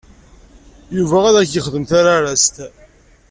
Yuba 0.97 1.17
ad 1.29 1.35
ak-yexdem 1.37 1.83
tararast. 1.89 2.55